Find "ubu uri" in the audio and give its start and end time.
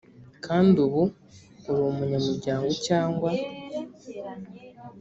0.85-1.81